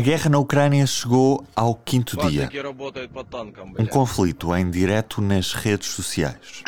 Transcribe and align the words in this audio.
A 0.00 0.02
guerra 0.02 0.30
na 0.30 0.38
Ucrânia 0.38 0.86
chegou 0.86 1.44
ao 1.54 1.74
quinto 1.74 2.16
dia. 2.26 2.48
Um 3.78 3.84
conflito 3.84 4.56
em 4.56 4.70
direto 4.70 5.20
nas 5.20 5.52
redes 5.52 5.90
sociais. 5.90 6.62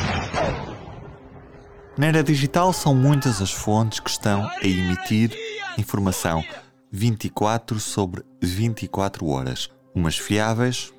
Na 1.97 2.09
era 2.09 2.23
digital 2.23 2.75
são 2.75 2.95
muitas 2.95 3.41
as 3.41 3.51
fontes 3.51 4.01
que 4.01 4.11
estão 4.11 4.45
a 4.45 4.67
emitir 4.67 5.35
informação 5.79 6.45
24 6.91 7.81
sobre 7.81 8.23
24 8.43 9.27
horas. 9.27 9.71
Umas 9.95 10.19
fiáveis, 10.19 10.93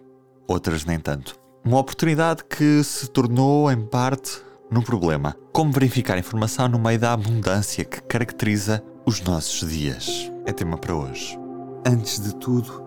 outras 0.47 0.85
nem 0.85 0.99
tanto. 0.99 1.35
Uma 1.63 1.77
oportunidade 1.77 2.43
que 2.45 2.83
se 2.83 3.11
tornou, 3.11 3.71
em 3.71 3.85
parte, 3.85 4.41
num 4.71 4.81
problema. 4.81 5.37
Como 5.51 5.71
verificar 5.71 6.17
informação 6.17 6.67
no 6.67 6.79
meio 6.79 6.97
da 6.97 7.13
abundância 7.13 7.85
que 7.85 8.01
caracteriza 8.01 8.83
os 9.05 9.21
nossos 9.21 9.69
dias? 9.69 10.31
É 10.47 10.51
tema 10.51 10.79
para 10.79 10.95
hoje. 10.95 11.42
Antes 11.85 12.17
de 12.17 12.33
tudo, 12.39 12.81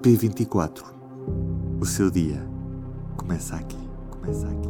P24. 0.00 0.84
O 1.80 1.84
seu 1.84 2.08
dia 2.08 2.40
começa 3.16 3.56
aqui. 3.56 3.76
Começa 4.12 4.46
aqui. 4.46 4.68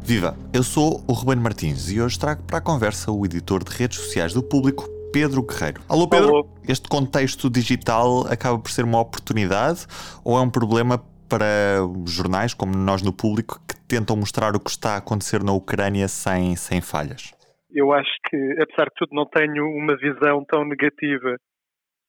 Viva! 0.00 0.34
Eu 0.54 0.62
sou 0.62 1.04
o 1.06 1.12
Ruben 1.12 1.36
Martins 1.36 1.90
e 1.90 2.00
hoje 2.00 2.18
trago 2.18 2.42
para 2.44 2.56
a 2.56 2.60
conversa 2.62 3.12
o 3.12 3.26
editor 3.26 3.62
de 3.62 3.76
redes 3.76 3.98
sociais 3.98 4.32
do 4.32 4.42
público, 4.42 4.84
Pedro 5.12 5.42
Guerreiro. 5.42 5.82
Alô, 5.86 6.08
Pedro! 6.08 6.28
Alô. 6.28 6.48
Este 6.66 6.88
contexto 6.88 7.50
digital 7.50 8.26
acaba 8.26 8.58
por 8.58 8.70
ser 8.70 8.86
uma 8.86 9.00
oportunidade 9.00 9.86
ou 10.24 10.38
é 10.38 10.40
um 10.40 10.48
problema 10.48 10.98
para 11.28 11.76
jornais 12.06 12.54
como 12.54 12.74
nós 12.74 13.02
no 13.02 13.12
público 13.12 13.60
que 13.68 13.78
tentam 13.86 14.16
mostrar 14.16 14.56
o 14.56 14.60
que 14.60 14.70
está 14.70 14.94
a 14.94 14.96
acontecer 14.96 15.44
na 15.44 15.52
Ucrânia 15.52 16.08
sem, 16.08 16.56
sem 16.56 16.80
falhas? 16.80 17.34
Eu 17.70 17.92
acho 17.92 18.10
que, 18.30 18.36
apesar 18.62 18.84
de 18.84 18.94
tudo, 18.96 19.10
não 19.12 19.26
tenho 19.26 19.62
uma 19.76 19.94
visão 19.96 20.42
tão 20.48 20.64
negativa 20.64 21.36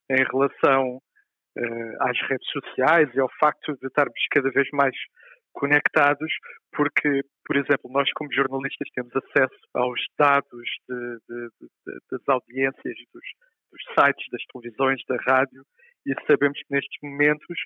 em 0.09 0.23
relação 0.23 0.97
uh, 1.57 1.95
às 2.01 2.19
redes 2.27 2.49
sociais 2.51 3.09
e 3.13 3.19
ao 3.19 3.29
facto 3.39 3.75
de 3.77 3.87
estarmos 3.87 4.19
cada 4.31 4.49
vez 4.51 4.67
mais 4.73 4.95
conectados, 5.53 6.31
porque, 6.71 7.21
por 7.45 7.55
exemplo, 7.55 7.91
nós 7.91 8.11
como 8.13 8.33
jornalistas 8.33 8.89
temos 8.95 9.11
acesso 9.15 9.59
aos 9.75 10.01
dados 10.17 10.67
de, 10.89 11.17
de, 11.29 11.49
de, 11.61 11.99
das 12.11 12.27
audiências 12.27 12.95
dos, 13.13 13.25
dos 13.71 13.83
sites, 13.93 14.25
das 14.31 14.43
televisões, 14.51 15.01
da 15.07 15.15
rádio, 15.27 15.63
e 16.05 16.13
sabemos 16.27 16.59
que 16.59 16.73
nestes 16.73 16.97
momentos 17.01 17.57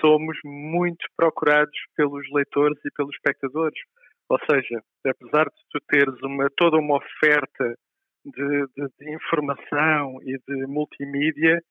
somos 0.00 0.36
muito 0.44 1.04
procurados 1.16 1.78
pelos 1.96 2.26
leitores 2.32 2.78
e 2.84 2.90
pelos 2.94 3.14
espectadores. 3.16 3.78
Ou 4.30 4.38
seja, 4.50 4.80
apesar 5.06 5.44
de 5.44 5.62
tu 5.70 5.80
teres 5.88 6.20
uma, 6.22 6.48
toda 6.56 6.76
uma 6.76 6.96
oferta 6.96 7.74
de, 8.30 8.66
de, 8.76 8.88
de 8.98 9.14
informação 9.14 10.18
e 10.22 10.38
de 10.46 10.66
multimídia, 10.66 11.62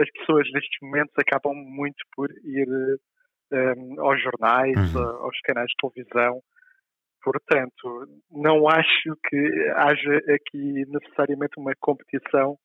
as 0.00 0.10
pessoas 0.12 0.50
nestes 0.52 0.78
momentos 0.82 1.12
acabam 1.18 1.54
muito 1.54 1.98
por 2.14 2.30
ir 2.44 2.68
um, 2.68 3.56
ehm, 3.56 4.00
aos 4.00 4.22
jornais, 4.22 4.94
uhum. 4.94 5.24
aos 5.24 5.38
canais 5.40 5.68
de 5.68 5.76
televisão. 5.80 6.40
Portanto, 7.22 8.08
não 8.30 8.68
acho 8.68 9.16
que 9.28 9.70
haja 9.76 10.16
aqui 10.34 10.84
necessariamente 10.88 11.58
uma 11.58 11.72
competição 11.80 12.58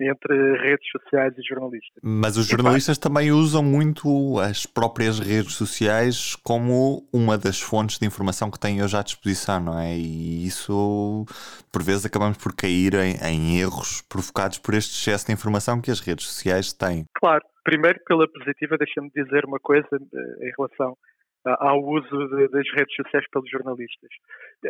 entre 0.00 0.34
redes 0.58 0.88
sociais 0.90 1.34
e 1.36 1.42
jornalistas. 1.42 2.00
Mas 2.02 2.36
os 2.36 2.46
jornalistas 2.46 2.98
também 2.98 3.32
usam 3.32 3.62
muito 3.62 4.38
as 4.38 4.66
próprias 4.66 5.18
redes 5.18 5.54
sociais 5.54 6.36
como 6.36 7.06
uma 7.12 7.36
das 7.36 7.60
fontes 7.60 7.98
de 7.98 8.06
informação 8.06 8.50
que 8.50 8.58
têm 8.58 8.82
hoje 8.82 8.96
à 8.96 9.02
disposição, 9.02 9.60
não 9.60 9.78
é? 9.78 9.96
E 9.96 10.46
isso, 10.46 11.24
por 11.72 11.82
vezes, 11.82 12.06
acabamos 12.06 12.38
por 12.38 12.54
cair 12.54 12.94
em, 12.94 13.16
em 13.24 13.60
erros 13.60 14.02
provocados 14.02 14.58
por 14.58 14.74
este 14.74 14.92
excesso 14.92 15.26
de 15.26 15.32
informação 15.32 15.80
que 15.80 15.90
as 15.90 16.00
redes 16.00 16.26
sociais 16.26 16.72
têm. 16.72 17.04
Claro. 17.14 17.44
Primeiro, 17.64 18.00
pela 18.06 18.26
positiva, 18.26 18.78
deixa-me 18.78 19.10
dizer 19.10 19.44
uma 19.44 19.58
coisa 19.60 19.88
eh, 19.92 20.48
em 20.48 20.52
relação 20.56 20.96
ao 21.44 21.82
uso 21.82 22.28
de, 22.28 22.48
das 22.48 22.66
redes 22.74 22.94
sociais 22.96 23.26
pelos 23.30 23.50
jornalistas. 23.50 24.10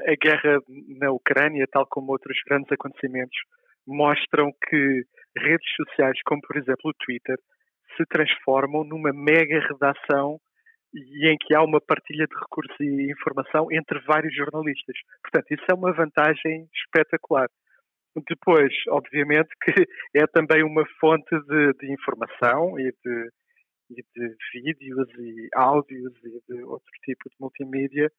A 0.07 0.15
guerra 0.21 0.61
na 1.01 1.11
Ucrânia, 1.11 1.67
tal 1.71 1.87
como 1.87 2.13
outros 2.13 2.37
grandes 2.47 2.71
acontecimentos, 2.73 3.37
mostram 3.87 4.53
que 4.69 5.05
redes 5.39 5.69
sociais, 5.77 6.19
como 6.25 6.41
por 6.43 6.57
exemplo 6.57 6.91
o 6.91 6.95
Twitter, 6.95 7.37
se 7.97 8.05
transformam 8.07 8.85
numa 8.85 9.13
mega 9.13 9.61
redação 9.61 10.39
e 10.95 11.29
em 11.29 11.37
que 11.37 11.55
há 11.55 11.63
uma 11.63 11.81
partilha 11.81 12.27
de 12.27 12.35
recursos 12.35 12.77
e 12.81 13.11
informação 13.11 13.67
entre 13.71 13.99
vários 14.01 14.35
jornalistas. 14.35 14.97
Portanto, 15.23 15.47
isso 15.51 15.65
é 15.71 15.75
uma 15.75 15.93
vantagem 15.93 16.69
espetacular. 16.75 17.49
Depois, 18.29 18.73
obviamente, 18.89 19.49
que 19.63 19.73
é 20.17 20.27
também 20.27 20.63
uma 20.63 20.85
fonte 21.01 21.31
de, 21.47 21.73
de 21.75 21.93
informação 21.93 22.79
e 22.79 22.91
de, 23.05 23.31
e 23.91 24.03
de 24.15 24.37
vídeos 24.55 25.09
e 25.19 25.49
áudios 25.55 26.13
e 26.25 26.53
de 26.53 26.63
outro 26.65 26.91
tipo 27.05 27.29
de 27.29 27.37
multimídia 27.39 28.11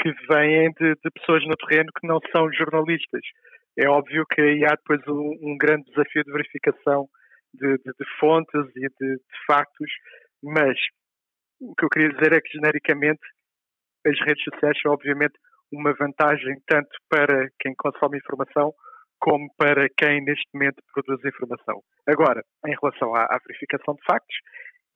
que 0.00 0.12
vêm 0.28 0.70
de, 0.72 0.94
de 0.94 1.10
pessoas 1.14 1.44
no 1.46 1.56
terreno 1.56 1.90
que 1.98 2.06
não 2.06 2.18
são 2.32 2.52
jornalistas. 2.52 3.22
É 3.78 3.88
óbvio 3.88 4.24
que 4.26 4.40
aí 4.40 4.64
há 4.64 4.74
depois 4.74 5.00
um, 5.08 5.36
um 5.42 5.56
grande 5.58 5.84
desafio 5.90 6.24
de 6.24 6.32
verificação 6.32 7.08
de, 7.52 7.76
de, 7.78 7.84
de 7.84 8.18
fontes 8.18 8.70
e 8.76 8.88
de, 8.88 9.20
factos, 9.46 9.90
mas 10.42 10.78
o 11.60 11.74
que 11.74 11.84
eu 11.84 11.88
queria 11.88 12.10
dizer 12.10 12.32
é 12.32 12.40
que, 12.40 12.50
genericamente, 12.52 13.20
as 14.06 14.18
redes 14.20 14.42
sociais 14.44 14.78
são, 14.80 14.92
obviamente, 14.92 15.34
uma 15.72 15.92
vantagem 15.94 16.56
tanto 16.66 16.90
para 17.08 17.48
quem 17.60 17.74
consome 17.76 18.18
informação 18.18 18.72
como 19.18 19.48
para 19.56 19.88
quem, 19.96 20.22
neste 20.22 20.46
momento, 20.54 20.82
produz 20.92 21.24
informação. 21.24 21.82
Agora, 22.06 22.42
em 22.66 22.74
relação 22.80 23.14
à, 23.14 23.24
à 23.24 23.38
verificação 23.46 23.94
de 23.94 24.04
factos, 24.06 24.36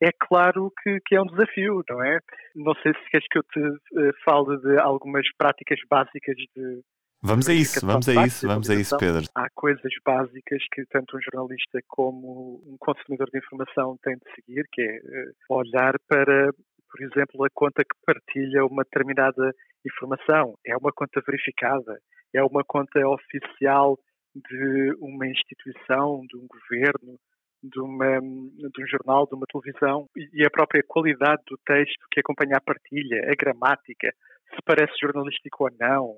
é 0.01 0.11
claro 0.11 0.71
que, 0.81 0.99
que, 1.05 1.15
é 1.15 1.21
um 1.21 1.25
desafio, 1.25 1.83
não 1.89 2.03
é? 2.03 2.19
Não 2.55 2.73
sei 2.75 2.93
se 2.93 3.09
queres 3.09 3.27
que 3.29 3.37
eu 3.37 3.43
te 3.43 3.59
uh, 3.59 4.13
fale 4.25 4.57
de 4.61 4.79
algumas 4.79 5.25
práticas 5.37 5.79
básicas 5.89 6.35
de, 6.55 6.81
Vamos 7.23 7.47
a 7.47 7.53
isso, 7.53 7.85
vamos 7.85 8.09
a 8.09 8.25
isso, 8.25 8.47
vamos 8.47 8.67
a 8.67 8.73
isso, 8.73 8.97
Pedro. 8.97 9.21
Há 9.35 9.47
coisas 9.53 9.93
básicas 10.03 10.63
que 10.73 10.83
tanto 10.89 11.15
um 11.15 11.21
jornalista 11.21 11.79
como 11.87 12.63
um 12.65 12.75
consumidor 12.79 13.29
de 13.29 13.37
informação 13.37 13.95
tem 14.01 14.15
de 14.15 14.23
seguir, 14.33 14.65
que 14.71 14.81
é 14.81 14.95
eh, 14.95 15.31
olhar 15.47 15.93
para, 16.07 16.51
por 16.89 16.99
exemplo, 16.99 17.45
a 17.45 17.49
conta 17.53 17.83
que 17.83 17.95
partilha 18.03 18.65
uma 18.65 18.83
determinada 18.83 19.53
informação. 19.85 20.55
É 20.65 20.75
uma 20.75 20.91
conta 20.91 21.21
verificada, 21.23 21.99
é 22.33 22.43
uma 22.43 22.63
conta 22.65 23.07
oficial 23.07 23.99
de 24.33 24.95
uma 24.99 25.27
instituição, 25.27 26.25
de 26.27 26.37
um 26.37 26.47
governo, 26.47 27.19
de, 27.63 27.79
uma, 27.79 28.19
de 28.19 28.83
um 28.83 28.87
jornal, 28.87 29.27
de 29.27 29.35
uma 29.35 29.45
televisão, 29.51 30.07
e 30.15 30.45
a 30.45 30.49
própria 30.49 30.83
qualidade 30.87 31.41
do 31.47 31.57
texto 31.65 32.07
que 32.11 32.19
acompanha 32.19 32.57
a 32.57 32.61
partilha, 32.61 33.31
a 33.31 33.35
gramática, 33.35 34.11
se 34.49 34.61
parece 34.65 34.93
jornalístico 34.99 35.63
ou 35.63 35.69
não 35.79 36.17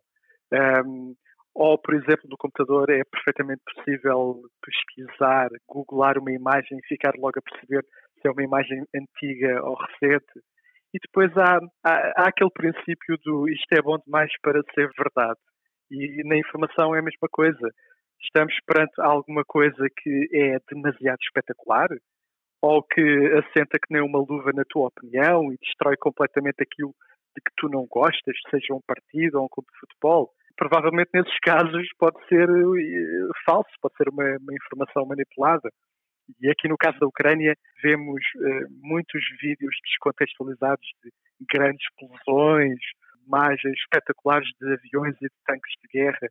um, 0.86 1.16
ou, 1.56 1.78
por 1.78 1.94
exemplo, 1.94 2.30
no 2.30 2.38
computador 2.38 2.90
é 2.90 3.04
perfeitamente 3.04 3.62
possível 3.76 4.42
pesquisar, 4.62 5.50
googlar 5.68 6.18
uma 6.18 6.32
imagem 6.32 6.78
e 6.78 6.88
ficar 6.88 7.14
logo 7.16 7.38
a 7.38 7.42
perceber 7.42 7.84
se 8.20 8.28
é 8.28 8.32
uma 8.32 8.44
imagem 8.44 8.84
antiga 8.96 9.64
ou 9.64 9.76
recente. 9.76 10.42
E 10.94 11.00
depois 11.00 11.32
há, 11.38 11.60
há, 11.84 12.24
há 12.24 12.30
aquele 12.30 12.50
princípio 12.52 13.18
do 13.24 13.50
isto 13.50 13.72
é 13.74 13.82
bom 13.82 13.98
demais 14.06 14.32
para 14.42 14.62
ser 14.74 14.90
verdade. 14.98 15.40
E 15.92 16.24
na 16.28 16.38
informação 16.38 16.96
é 16.96 17.00
a 17.00 17.04
mesma 17.04 17.28
coisa. 17.32 17.70
Estamos 18.24 18.54
perante 18.66 18.94
alguma 19.00 19.44
coisa 19.46 19.88
que 19.98 20.30
é 20.34 20.58
demasiado 20.72 21.20
espetacular 21.22 21.90
ou 22.62 22.82
que 22.82 23.02
assenta 23.02 23.78
que 23.78 23.92
nem 23.92 24.02
uma 24.02 24.20
luva 24.20 24.52
na 24.54 24.64
tua 24.70 24.88
opinião 24.88 25.52
e 25.52 25.58
destrói 25.58 25.98
completamente 25.98 26.64
aquilo 26.64 26.94
de 27.36 27.42
que 27.42 27.52
tu 27.58 27.68
não 27.68 27.86
gostas, 27.90 28.36
seja 28.50 28.74
um 28.74 28.82
partido 28.88 29.40
ou 29.40 29.46
um 29.46 29.50
clube 29.50 29.68
de 29.72 29.80
futebol 29.80 30.32
provavelmente 30.56 31.10
nesses 31.14 31.38
casos 31.40 31.88
pode 31.98 32.18
ser 32.28 32.50
uh, 32.50 33.32
falso, 33.46 33.70
pode 33.82 33.96
ser 33.98 34.10
uma, 34.10 34.24
uma, 34.24 34.54
informação 34.54 35.06
manipulada. 35.06 35.70
E 36.42 36.50
aqui 36.50 36.68
no 36.68 36.78
caso 36.78 36.98
da 37.00 37.08
Ucrânia 37.08 37.56
vemos 37.82 38.22
uh, 38.38 38.68
muitos 38.82 39.22
vídeos 39.42 39.76
descontextualizados 39.84 40.86
de 41.04 41.12
grandes 41.52 41.86
explosões, 41.86 42.80
imagens 43.26 43.78
espetaculares 43.80 44.48
de 44.60 44.74
aviões 44.74 45.16
e 45.18 45.26
de 45.26 45.36
tanques 45.46 45.74
de 45.82 46.00
guerra. 46.00 46.30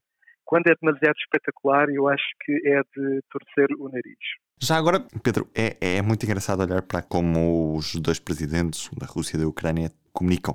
Quando 0.53 0.67
é 0.67 0.75
demasiado 0.79 1.17
espetacular, 1.17 1.89
eu 1.89 2.07
acho 2.09 2.27
que 2.45 2.53
é 2.53 2.83
de 2.83 3.23
torcer 3.31 3.75
o 3.79 3.89
nariz. 3.89 4.19
Já 4.61 4.77
agora, 4.77 5.03
Pedro, 5.23 5.49
é, 5.55 5.79
é 5.81 6.03
muito 6.03 6.27
engraçado 6.27 6.61
olhar 6.61 6.83
para 6.83 7.01
como 7.01 7.75
os 7.75 7.95
dois 7.95 8.19
presidentes 8.19 8.91
da 8.99 9.07
Rússia 9.07 9.39
e 9.39 9.41
da 9.41 9.49
Ucrânia 9.49 9.91
comunicam. 10.13 10.55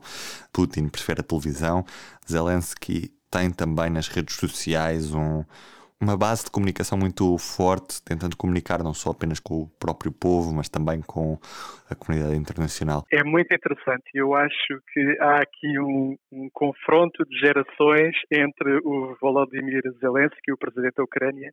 Putin 0.54 0.88
prefere 0.88 1.22
a 1.22 1.24
televisão, 1.24 1.84
Zelensky 2.32 3.12
tem 3.32 3.50
também 3.50 3.90
nas 3.90 4.08
redes 4.08 4.36
sociais 4.36 5.16
um, 5.16 5.44
uma 6.02 6.18
base 6.18 6.46
de 6.46 6.52
comunicação 6.52 6.98
muito 6.98 7.38
forte, 7.38 8.02
tentando 8.04 8.38
comunicar 8.38 8.84
não 8.84 8.94
só 8.94 9.12
apenas 9.12 9.40
com 9.40 9.64
o 9.64 9.70
próprio 9.80 10.12
povo, 10.12 10.54
mas 10.54 10.70
também 10.70 11.02
com 11.02 11.38
a 11.90 11.96
comunidade 11.96 12.36
internacional. 12.36 13.04
É 13.12 13.24
muito 13.24 13.54
interessante. 13.54 14.06
Eu 14.14 14.36
acho 14.36 14.82
que 14.94 15.18
há 15.20 15.42
aqui 15.42 15.80
um, 15.80 16.16
um 16.32 16.50
confronto 16.54 17.26
de 17.26 17.40
gerações 17.40 18.16
entre 18.32 18.78
o 18.84 19.16
Volodymyr 19.20 19.82
Zelensky, 20.00 20.52
o 20.52 20.58
presidente 20.58 20.96
da 20.98 21.04
Ucrânia, 21.04 21.52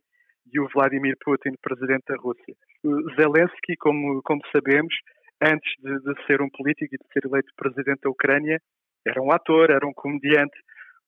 e 0.53 0.59
o 0.59 0.67
Vladimir 0.73 1.15
Putin, 1.23 1.53
presidente 1.61 2.03
da 2.07 2.15
Rússia. 2.15 2.53
O 2.83 3.15
Zelensky, 3.15 3.75
como, 3.79 4.21
como 4.23 4.41
sabemos, 4.51 4.93
antes 5.41 5.71
de, 5.81 5.99
de 5.99 6.25
ser 6.25 6.41
um 6.41 6.49
político 6.49 6.93
e 6.93 6.97
de 6.97 7.13
ser 7.13 7.25
eleito 7.25 7.51
presidente 7.57 8.01
da 8.03 8.09
Ucrânia, 8.09 8.59
era 9.05 9.21
um 9.21 9.31
ator, 9.31 9.69
era 9.69 9.85
um 9.85 9.93
comediante. 9.93 10.57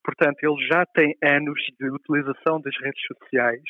Portanto, 0.04 0.38
ele 0.42 0.66
já 0.66 0.84
tem 0.86 1.14
anos 1.22 1.60
de 1.78 1.90
utilização 1.90 2.60
das 2.60 2.74
redes 2.80 3.02
sociais 3.06 3.62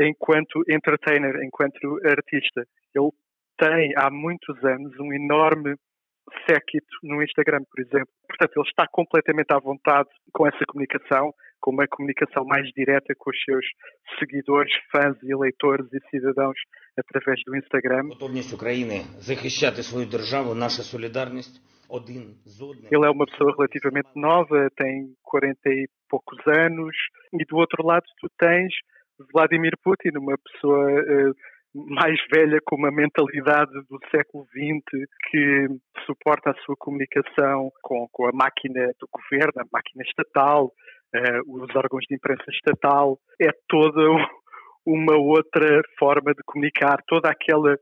enquanto 0.00 0.62
entertainer, 0.68 1.42
enquanto 1.44 2.00
artista. 2.04 2.66
Ele 2.94 3.10
tem 3.58 3.92
há 3.96 4.10
muitos 4.10 4.56
anos 4.64 4.98
um 4.98 5.12
enorme 5.12 5.76
séquito 6.48 6.96
no 7.02 7.22
Instagram, 7.22 7.60
por 7.70 7.80
exemplo. 7.80 8.08
Portanto, 8.26 8.52
ele 8.56 8.68
está 8.68 8.86
completamente 8.90 9.52
à 9.52 9.58
vontade 9.58 10.08
com 10.32 10.46
essa 10.46 10.64
comunicação, 10.66 11.32
com 11.60 11.72
uma 11.72 11.86
comunicação 11.88 12.44
mais 12.44 12.68
direta 12.70 13.14
com 13.18 13.30
os 13.30 13.42
seus 13.44 13.64
seguidores, 14.18 14.72
fãs 14.90 15.16
e 15.22 15.32
eleitores 15.32 15.86
e 15.92 16.00
cidadãos 16.10 16.58
através 16.96 17.40
do 17.44 17.56
Instagram. 17.56 18.08
Ele 22.90 23.06
é 23.06 23.10
uma 23.10 23.26
pessoa 23.26 23.54
relativamente 23.56 24.10
nova, 24.14 24.68
tem 24.76 25.12
40 25.22 25.58
e 25.66 25.88
poucos 26.08 26.38
anos, 26.46 26.96
e 27.32 27.44
do 27.44 27.56
outro 27.56 27.84
lado 27.84 28.04
tu 28.20 28.28
tens 28.38 28.72
Vladimir 29.32 29.72
Putin, 29.82 30.16
uma 30.16 30.36
pessoa 30.38 30.90
uh, 30.90 31.34
mais 31.74 32.18
velha 32.32 32.58
com 32.64 32.76
uma 32.76 32.90
mentalidade 32.90 33.72
do 33.88 33.98
século 34.10 34.44
XX 34.46 35.06
que 35.30 35.68
suporta 36.06 36.50
a 36.50 36.62
sua 36.64 36.74
comunicação 36.78 37.70
com, 37.82 38.08
com 38.10 38.26
a 38.26 38.32
máquina 38.32 38.90
do 38.98 39.08
governo, 39.12 39.52
a 39.60 39.66
máquina 39.72 40.02
estatal, 40.04 40.66
uh, 40.66 41.62
os 41.62 41.74
órgãos 41.76 42.04
de 42.08 42.14
imprensa 42.14 42.44
estatal. 42.48 43.18
É 43.40 43.50
toda 43.68 44.00
uma 44.86 45.16
outra 45.16 45.82
forma 45.98 46.32
de 46.34 46.42
comunicar, 46.44 46.98
toda 47.06 47.28
aquela 47.28 47.76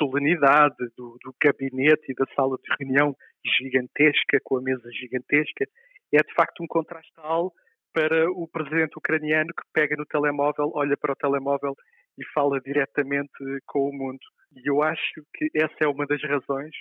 solenidade 0.00 0.76
do, 0.96 1.18
do 1.22 1.34
gabinete 1.42 2.10
e 2.10 2.14
da 2.14 2.24
sala 2.34 2.56
de 2.56 2.74
reunião 2.78 3.14
gigantesca, 3.58 4.38
com 4.42 4.56
a 4.56 4.62
mesa 4.62 4.88
gigantesca, 4.92 5.66
é 6.12 6.18
de 6.18 6.34
facto 6.34 6.62
um 6.62 6.66
contrastal 6.66 7.52
para 7.92 8.30
o 8.30 8.48
presidente 8.48 8.96
ucraniano 8.96 9.48
que 9.48 9.62
pega 9.72 9.94
no 9.96 10.06
telemóvel, 10.06 10.70
olha 10.74 10.96
para 10.96 11.12
o 11.12 11.16
telemóvel 11.16 11.74
e 12.18 12.24
fala 12.32 12.60
diretamente 12.60 13.30
com 13.66 13.88
o 13.88 13.92
mundo. 13.92 14.20
E 14.56 14.68
eu 14.68 14.82
acho 14.82 15.22
que 15.34 15.48
essa 15.54 15.76
é 15.82 15.86
uma 15.86 16.06
das 16.06 16.22
razões 16.22 16.74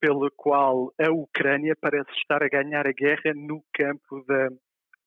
pela 0.00 0.30
qual 0.36 0.92
a 1.00 1.10
Ucrânia 1.10 1.74
parece 1.80 2.10
estar 2.12 2.42
a 2.42 2.48
ganhar 2.48 2.86
a 2.86 2.92
guerra 2.92 3.34
no 3.34 3.62
campo 3.74 4.24
da, 4.26 4.48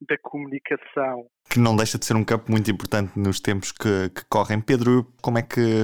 da 0.07 0.17
comunicação. 0.21 1.27
Que 1.49 1.59
não 1.59 1.75
deixa 1.75 1.97
de 1.97 2.05
ser 2.05 2.15
um 2.15 2.23
campo 2.23 2.51
muito 2.51 2.69
importante 2.71 3.17
nos 3.17 3.39
tempos 3.39 3.71
que, 3.71 4.09
que 4.09 4.25
correm. 4.29 4.61
Pedro, 4.61 5.05
como 5.21 5.37
é 5.37 5.41
que 5.41 5.83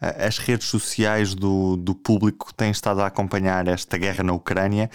eh, 0.00 0.26
as 0.26 0.38
redes 0.38 0.68
sociais 0.68 1.34
do, 1.34 1.76
do 1.76 1.94
público 1.94 2.54
têm 2.54 2.70
estado 2.70 3.00
a 3.00 3.06
acompanhar 3.06 3.66
esta 3.68 3.98
guerra 3.98 4.22
na 4.22 4.32
Ucrânia 4.32 4.88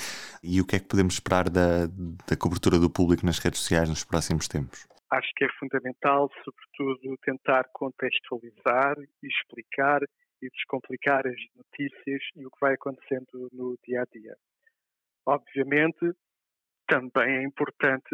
e 0.44 0.62
o 0.62 0.66
que 0.66 0.78
é 0.78 0.80
que 0.80 0.88
podemos 0.88 1.16
esperar 1.16 1.50
da, 1.50 1.88
da 2.28 2.38
cobertura 2.38 2.80
do 2.80 2.90
público 2.90 3.26
nas 3.26 3.40
redes 3.40 3.60
sociais 3.60 3.90
nos 3.90 4.04
próximos 4.04 4.48
tempos? 4.48 4.88
Acho 5.12 5.32
que 5.36 5.46
é 5.46 5.50
fundamental, 5.60 6.30
sobretudo, 6.44 7.18
tentar 7.24 7.66
contextualizar 7.74 8.96
e 9.24 9.28
explicar 9.28 10.02
e 10.42 10.50
descomplicar 10.50 11.26
as 11.26 11.40
notícias 11.56 12.22
e 12.36 12.46
o 12.46 12.52
que 12.52 12.58
vai 12.60 12.74
acontecendo 12.74 13.50
no 13.54 13.78
dia 13.88 14.02
a 14.02 14.06
dia. 14.12 14.36
Obviamente, 15.26 16.14
também 16.88 17.38
é 17.38 17.44
importante 17.44 18.10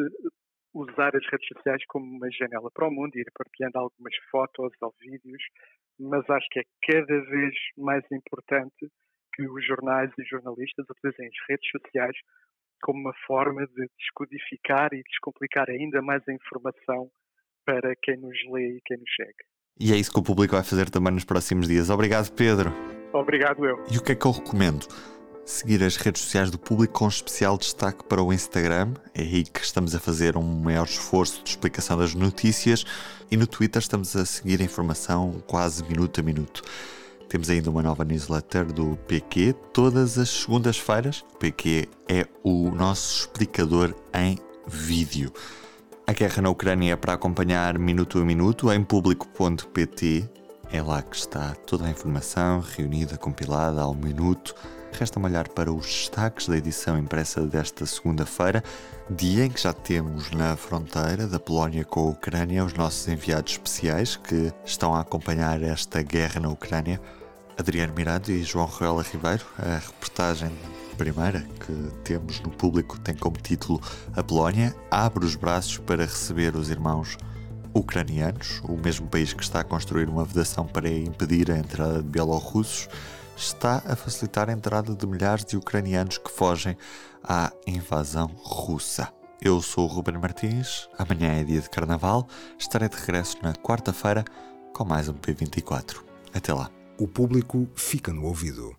usar 0.74 1.16
as 1.16 1.26
redes 1.30 1.48
sociais 1.48 1.84
como 1.88 2.06
uma 2.06 2.30
janela 2.32 2.70
para 2.74 2.88
o 2.88 2.92
mundo, 2.92 3.16
ir 3.16 3.30
partilhando 3.34 3.78
algumas 3.78 4.16
fotos 4.30 4.72
ou 4.82 4.94
vídeos, 5.00 5.44
mas 6.00 6.28
acho 6.30 6.48
que 6.52 6.60
é 6.60 6.64
cada 6.88 7.22
vez 7.26 7.54
mais 7.78 8.04
importante 8.12 8.88
que 9.34 9.48
os 9.48 9.66
jornais 9.66 10.12
e 10.18 10.24
jornalistas 10.24 10.86
utilizem 10.90 11.28
as 11.28 11.50
redes 11.50 11.70
sociais 11.70 12.16
como 12.82 13.00
uma 13.00 13.14
forma 13.28 13.66
de 13.68 13.88
descodificar 14.00 14.90
e 14.94 15.04
descomplicar 15.04 15.70
ainda 15.70 16.02
mais 16.02 16.22
a 16.28 16.34
informação 16.34 17.10
para 17.66 17.94
quem 18.02 18.18
nos 18.18 18.38
lê 18.52 18.78
e 18.78 18.82
quem 18.86 18.98
nos 18.98 19.10
segue. 19.16 19.44
E 19.80 19.94
é 19.94 19.96
isso 19.96 20.12
que 20.12 20.20
o 20.20 20.24
público 20.24 20.56
vai 20.56 20.64
fazer 20.64 20.90
também 20.90 21.14
nos 21.14 21.24
próximos 21.24 21.68
dias. 21.68 21.90
Obrigado, 21.90 22.32
Pedro. 22.34 22.72
Obrigado, 23.14 23.66
eu. 23.66 23.78
E 23.92 23.98
o 23.98 24.04
que 24.04 24.14
é 24.14 24.16
que 24.16 24.26
eu 24.26 24.32
recomendo? 24.32 24.88
Seguir 25.46 25.84
as 25.84 25.96
redes 25.96 26.22
sociais 26.22 26.50
do 26.50 26.58
público 26.58 26.94
com 26.94 27.08
especial 27.08 27.58
destaque 27.58 28.04
para 28.04 28.22
o 28.22 28.32
Instagram. 28.32 28.94
É 29.14 29.22
aí 29.22 29.44
que 29.44 29.62
estamos 29.62 29.96
a 29.96 30.00
fazer 30.00 30.38
um 30.38 30.62
maior 30.62 30.86
esforço 30.86 31.44
de 31.44 31.50
explicação 31.50 31.98
das 31.98 32.14
notícias 32.14 32.86
e 33.30 33.38
no 33.38 33.48
Twitter 33.48 33.82
estamos 33.82 34.16
a 34.16 34.26
seguir 34.26 34.62
a 34.62 34.66
informação 34.66 35.42
quase 35.48 35.84
minuto 35.84 36.20
a 36.20 36.24
minuto. 36.24 36.62
Temos 37.30 37.50
ainda 37.50 37.70
uma 37.70 37.82
nova 37.82 38.04
newsletter 38.04 38.66
do 38.66 38.98
PQ 39.08 39.54
todas 39.74 40.18
as 40.18 40.30
segundas-feiras. 40.30 41.24
O 41.34 41.38
PQ 41.38 41.88
é 42.10 42.28
o 42.44 42.70
nosso 42.72 43.22
explicador 43.22 43.96
em 44.14 44.38
vídeo. 44.68 45.32
A 46.06 46.14
guerra 46.14 46.42
na 46.42 46.50
Ucrânia 46.50 46.94
é 46.94 46.96
para 46.98 47.14
acompanhar 47.14 47.80
minuto 47.80 48.20
a 48.20 48.26
minuto 48.26 48.72
em 48.72 48.84
público.pt. 48.84 50.30
É 50.74 50.82
lá 50.82 51.02
que 51.02 51.16
está 51.16 51.56
toda 51.56 51.86
a 51.86 51.90
informação 51.90 52.60
reunida, 52.60 53.18
compilada 53.18 53.82
ao 53.82 53.94
minuto 53.96 54.54
Resta-me 54.98 55.26
olhar 55.26 55.48
para 55.48 55.72
os 55.72 55.86
destaques 55.86 56.48
da 56.48 56.58
edição 56.58 56.98
impressa 56.98 57.42
desta 57.42 57.86
segunda-feira, 57.86 58.64
dia 59.10 59.46
em 59.46 59.50
que 59.50 59.62
já 59.62 59.74
temos 59.74 60.30
na 60.32 60.56
fronteira 60.56 61.28
da 61.28 61.40
Polónia 61.40 61.84
com 61.84 62.02
a 62.02 62.12
Ucrânia 62.12 62.64
os 62.64 62.74
nossos 62.74 63.08
enviados 63.08 63.54
especiais 63.54 64.16
que 64.16 64.54
estão 64.64 64.94
a 64.94 65.02
acompanhar 65.02 65.62
esta 65.64 66.02
guerra 66.04 66.40
na 66.40 66.50
Ucrânia. 66.50 67.02
Adriano 67.58 67.94
Mirado 67.94 68.32
e 68.32 68.44
João 68.44 68.66
Ruela 68.66 69.04
Ribeiro. 69.04 69.46
A 69.58 69.78
reportagem 69.78 70.52
primeira 70.98 71.42
que 71.60 71.92
temos 72.04 72.40
no 72.42 72.50
público 72.50 73.00
tem 73.00 73.16
como 73.16 73.38
título 73.38 73.82
A 74.16 74.22
Polónia 74.22 74.76
abre 74.90 75.26
os 75.26 75.36
braços 75.36 75.78
para 75.80 76.04
receber 76.04 76.56
os 76.56 76.70
irmãos 76.70 77.18
ucranianos, 77.74 78.62
o 78.64 78.78
mesmo 78.78 79.08
país 79.08 79.34
que 79.34 79.44
está 79.44 79.62
a 79.62 79.64
construir 79.64 80.10
uma 80.10 80.26
vedação 80.26 80.68
para 80.68 80.90
impedir 80.90 81.50
a 81.52 81.58
entrada 81.58 82.04
de 82.04 82.10
bielorrussos 82.10 82.88
está 83.42 83.82
a 83.86 83.96
facilitar 83.96 84.50
a 84.50 84.54
entrada 84.54 84.96
de 84.96 85.08
milhares 85.08 85.44
de 85.44 85.58
ucranianos 85.58 86.18
que 86.18 86.30
fogem 86.30 86.78
à 87.24 87.52
invasão 87.66 88.28
russa. 88.38 89.12
Eu 89.42 89.62
sou 89.62 89.86
o 89.86 89.88
Ruben 89.88 90.20
Martins, 90.20 90.88
amanhã 90.98 91.34
é 91.34 91.44
dia 91.44 91.60
de 91.60 91.70
carnaval, 91.70 92.28
estarei 92.60 92.88
de 92.88 92.96
regresso 92.96 93.38
na 93.42 93.54
quarta-feira 93.54 94.24
com 94.74 94.86
mais 94.86 95.10
um 95.10 95.14
P24. 95.14 96.04
Até 96.34 96.54
lá. 96.54 96.70
O 97.00 97.08
público 97.08 97.68
fica 97.76 98.14
no 98.14 98.26
ouvido. 98.26 98.76